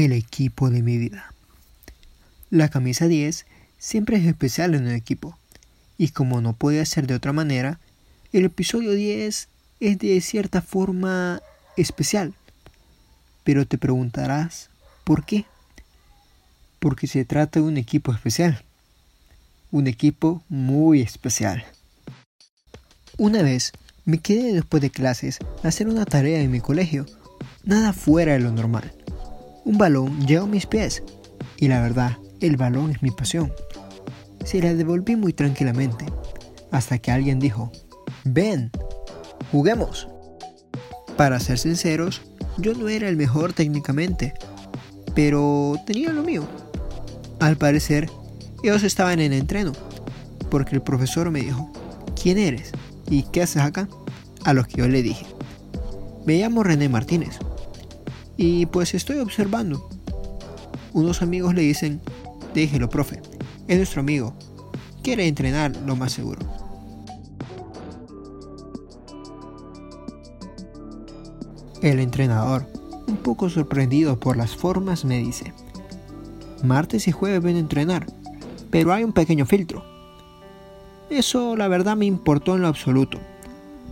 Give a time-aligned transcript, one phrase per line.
[0.00, 1.34] el equipo de mi vida.
[2.48, 3.44] La camisa 10
[3.78, 5.36] siempre es especial en un equipo,
[5.98, 7.78] y como no puede ser de otra manera,
[8.32, 9.48] el episodio 10
[9.80, 11.42] es de cierta forma
[11.76, 12.32] especial.
[13.44, 14.70] Pero te preguntarás,
[15.04, 15.44] ¿por qué?
[16.78, 18.64] Porque se trata de un equipo especial.
[19.70, 21.66] Un equipo muy especial.
[23.18, 23.72] Una vez
[24.06, 27.04] me quedé después de clases a hacer una tarea en mi colegio,
[27.62, 28.94] nada fuera de lo normal.
[29.64, 31.02] Un balón llegó mis pies
[31.56, 33.52] y la verdad, el balón es mi pasión.
[34.44, 36.06] Se la devolví muy tranquilamente
[36.72, 37.70] hasta que alguien dijo,
[38.24, 38.72] ven,
[39.52, 40.08] juguemos.
[41.16, 42.22] Para ser sinceros,
[42.58, 44.34] yo no era el mejor técnicamente,
[45.14, 46.44] pero tenía lo mío.
[47.38, 48.10] Al parecer,
[48.64, 49.72] ellos estaban en entreno,
[50.50, 51.70] porque el profesor me dijo,
[52.20, 52.72] ¿quién eres?
[53.08, 53.88] ¿Y qué haces acá?
[54.44, 55.26] A lo que yo le dije,
[56.26, 57.38] me llamo René Martínez,
[58.36, 59.88] y pues estoy observando.
[60.92, 62.00] Unos amigos le dicen,
[62.54, 63.20] déjelo, profe,
[63.68, 64.34] es nuestro amigo.
[65.02, 66.40] Quiere entrenar lo más seguro.
[71.82, 72.66] El entrenador,
[73.08, 75.52] un poco sorprendido por las formas, me dice,
[76.62, 78.06] martes y jueves ven a entrenar,
[78.70, 79.84] pero hay un pequeño filtro.
[81.10, 83.18] Eso la verdad me importó en lo absoluto.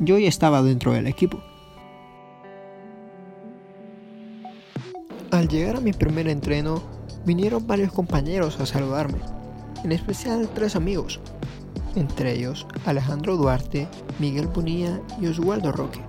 [0.00, 1.42] Yo ya estaba dentro del equipo.
[5.34, 6.80] Al llegar a mi primer entreno,
[7.26, 9.18] vinieron varios compañeros a saludarme,
[9.82, 11.18] en especial tres amigos,
[11.96, 13.88] entre ellos Alejandro Duarte,
[14.20, 16.00] Miguel Punilla y Oswaldo Roque,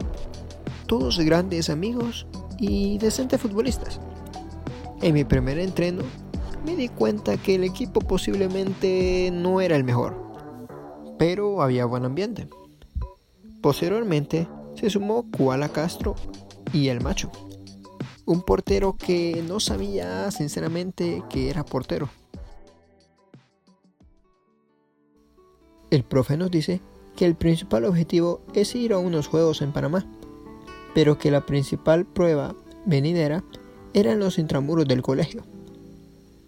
[0.86, 2.28] todos grandes amigos
[2.60, 4.00] y decentes futbolistas.
[5.02, 6.04] En mi primer entreno
[6.64, 10.22] me di cuenta que el equipo posiblemente no era el mejor,
[11.18, 12.48] pero había buen ambiente.
[13.64, 16.14] Posteriormente se sumó Kuala Castro
[16.72, 17.32] y el Macho,
[18.26, 22.10] un portero que no sabía sinceramente que era portero.
[25.92, 26.82] El profe nos dice
[27.16, 30.06] que el principal objetivo es ir a unos juegos en Panamá,
[30.94, 33.44] pero que la principal prueba venidera
[33.94, 35.44] eran los intramuros del colegio.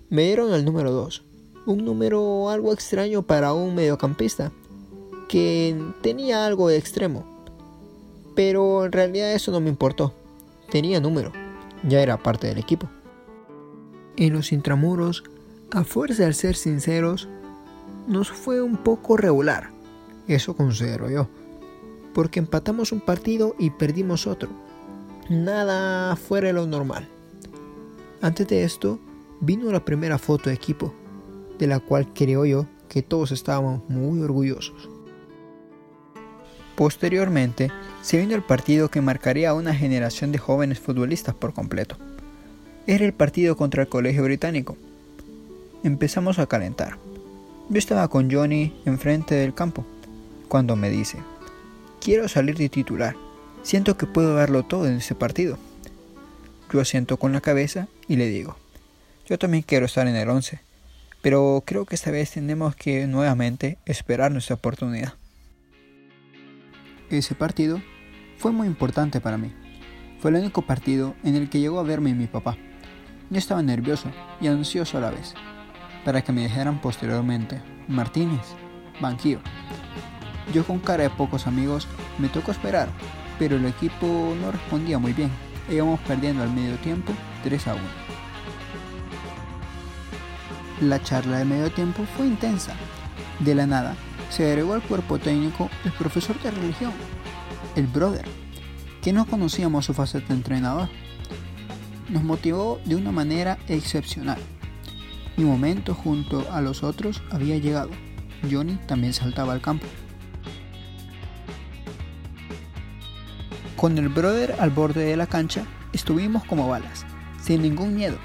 [0.10, 1.24] Me dieron el número 2,
[1.68, 4.52] un número algo extraño para un mediocampista,
[5.30, 7.26] que tenía algo de extremo,
[8.36, 10.14] pero en realidad eso no me importó,
[10.70, 11.47] tenía número
[11.88, 12.90] ya era parte del equipo.
[14.18, 15.24] En los intramuros,
[15.72, 17.28] a fuerza de ser sinceros,
[18.08, 19.72] nos fue un poco regular.
[20.28, 21.28] Eso considero yo.
[22.14, 24.50] Porque empatamos un partido y perdimos otro.
[25.30, 27.08] Nada fuera de lo normal.
[28.22, 29.00] Antes de esto,
[29.40, 30.94] vino la primera foto de equipo,
[31.60, 34.90] de la cual creo yo que todos estábamos muy orgullosos.
[36.78, 37.72] Posteriormente,
[38.04, 41.98] se vino el partido que marcaría a una generación de jóvenes futbolistas por completo.
[42.86, 44.78] Era el partido contra el Colegio Británico.
[45.84, 47.00] Empezamos a calentar.
[47.70, 49.88] Yo estaba con Johnny enfrente del campo,
[50.50, 51.18] cuando me dice,
[52.00, 53.16] quiero salir de titular,
[53.64, 55.58] siento que puedo darlo todo en ese partido.
[56.72, 58.56] Yo asiento con la cabeza y le digo,
[59.28, 60.60] yo también quiero estar en el 11,
[61.24, 65.16] pero creo que esta vez tenemos que nuevamente esperar nuestra oportunidad.
[67.10, 67.82] Ese partido
[68.38, 69.54] fue muy importante para mí.
[70.20, 72.58] Fue el único partido en el que llegó a verme mi papá.
[73.30, 75.34] Yo estaba nervioso y ansioso a la vez,
[76.04, 78.42] para que me dijeran posteriormente, Martínez,
[79.00, 79.40] banquillo.
[80.54, 82.90] Yo con cara de pocos amigos me tocó esperar,
[83.40, 85.32] pero el equipo no respondía muy bien.
[85.70, 87.14] Íbamos perdiendo al medio tiempo
[87.46, 87.84] 3 a 1.
[90.82, 92.74] La charla de medio tiempo fue intensa.
[93.40, 93.96] De la nada,
[94.30, 96.92] se agregó al cuerpo técnico el profesor de religión,
[97.76, 98.26] el brother,
[99.02, 100.90] que no conocíamos su faceta de entrenador.
[102.10, 104.40] Nos motivó de una manera excepcional.
[105.36, 107.90] Mi momento junto a los otros había llegado.
[108.50, 109.86] Johnny también saltaba al campo.
[113.76, 117.06] Con el brother al borde de la cancha, estuvimos como balas,
[117.40, 118.18] sin ningún miedo.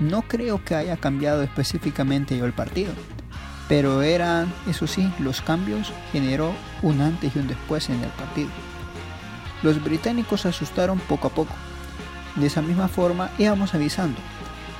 [0.00, 2.92] No creo que haya cambiado específicamente yo el partido,
[3.68, 6.52] pero eran, eso sí, los cambios generó
[6.82, 8.48] un antes y un después en el partido.
[9.62, 11.54] Los británicos se asustaron poco a poco.
[12.36, 14.18] De esa misma forma íbamos avisando,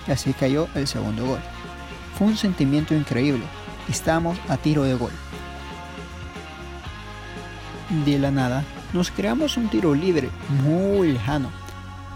[0.06, 1.40] y así cayó el segundo gol.
[2.16, 3.44] Fue un sentimiento increíble,
[3.88, 5.12] estamos a tiro de gol.
[8.04, 10.30] De la nada, nos creamos un tiro libre
[10.62, 11.50] muy lejano,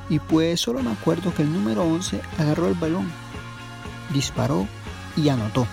[0.09, 3.11] y pues solo me acuerdo que el número 11 agarró el balón,
[4.13, 4.67] disparó
[5.17, 5.67] y anotó.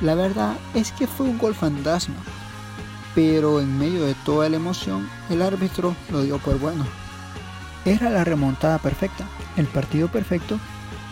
[0.00, 2.16] La verdad es que fue un gol fantasma,
[3.14, 6.84] pero en medio de toda la emoción, el árbitro lo dio por bueno.
[7.84, 9.24] Era la remontada perfecta,
[9.56, 10.58] el partido perfecto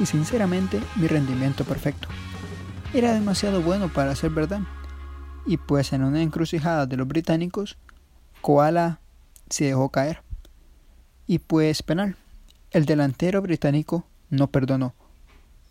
[0.00, 2.08] y sinceramente mi rendimiento perfecto.
[2.92, 4.60] Era demasiado bueno para ser verdad.
[5.46, 7.78] Y pues en una encrucijada de los británicos,
[8.40, 9.00] Koala
[9.48, 10.22] se dejó caer.
[11.26, 12.16] Y pues penal.
[12.70, 14.94] El delantero británico no perdonó.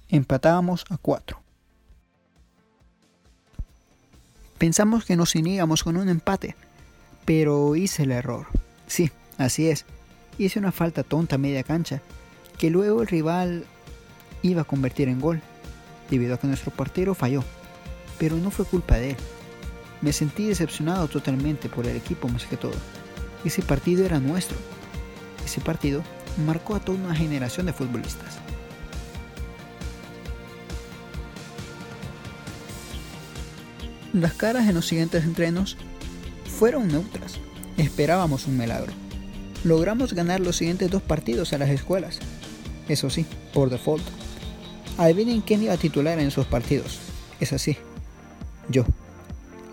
[0.08, 1.41] Empatábamos a cuatro.
[4.62, 6.56] Pensamos que nos iríamos con un empate,
[7.26, 8.46] pero hice el error.
[8.86, 9.10] Sí,
[9.40, 9.86] así es.
[10.38, 12.00] Hice una falta tonta a media cancha,
[12.60, 13.66] que luego el rival
[14.44, 15.42] iba a convertir en gol,
[16.12, 17.44] debido a que nuestro portero falló.
[18.20, 19.18] Pero no fue culpa de él.
[20.02, 22.76] Me sentí decepcionado totalmente por el equipo más que todo.
[23.44, 24.58] Ese partido era nuestro.
[25.44, 26.04] Ese partido
[26.46, 28.38] marcó a toda una generación de futbolistas.
[34.14, 35.78] Las caras en los siguientes entrenos
[36.60, 37.40] fueron neutras.
[37.78, 38.92] Esperábamos un milagro.
[39.64, 42.20] Logramos ganar los siguientes dos partidos a las escuelas.
[42.90, 44.04] Eso sí, por default.
[44.98, 47.00] Adivinen quién iba a titular en esos partidos.
[47.40, 47.78] Es así.
[48.68, 48.84] Yo.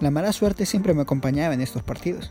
[0.00, 2.30] La mala suerte siempre me acompañaba en estos partidos.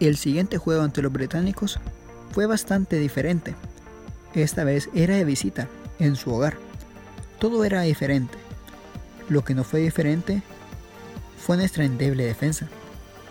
[0.00, 1.80] El siguiente juego ante los británicos
[2.32, 3.56] fue bastante diferente.
[4.34, 6.56] Esta vez era de visita, en su hogar.
[7.38, 8.36] Todo era diferente.
[9.28, 10.42] Lo que no fue diferente
[11.38, 12.68] fue nuestra endeble defensa.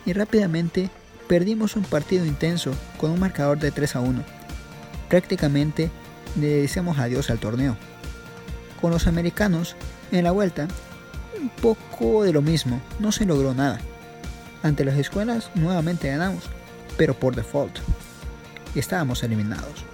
[0.05, 0.89] Y rápidamente
[1.27, 4.23] perdimos un partido intenso con un marcador de 3 a 1.
[5.09, 5.91] Prácticamente
[6.39, 7.77] le decíamos adiós al torneo.
[8.81, 9.75] Con los americanos,
[10.11, 10.67] en la vuelta,
[11.39, 13.79] un poco de lo mismo, no se logró nada.
[14.63, 16.43] Ante las escuelas nuevamente ganamos,
[16.97, 17.77] pero por default.
[18.75, 19.85] Estábamos eliminados.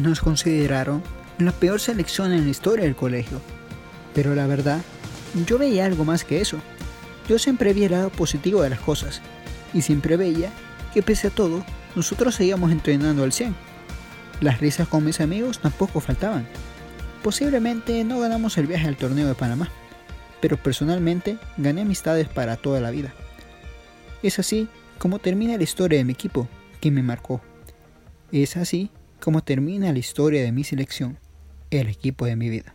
[0.00, 1.02] Nos consideraron
[1.36, 3.38] la peor selección en la historia del colegio.
[4.14, 4.80] Pero la verdad,
[5.46, 6.58] yo veía algo más que eso.
[7.28, 9.20] Yo siempre vi el lado positivo de las cosas.
[9.74, 10.50] Y siempre veía
[10.94, 11.62] que pese a todo,
[11.94, 13.54] nosotros seguíamos entrenando al 100.
[14.40, 16.46] Las risas con mis amigos tampoco faltaban.
[17.22, 19.68] Posiblemente no ganamos el viaje al torneo de Panamá,
[20.40, 23.12] pero personalmente gané amistades para toda la vida.
[24.22, 24.66] Es así
[24.98, 26.48] como termina la historia de mi equipo,
[26.80, 27.42] que me marcó.
[28.32, 31.18] Es así como termina la historia de mi selección,
[31.70, 32.74] el equipo de mi vida.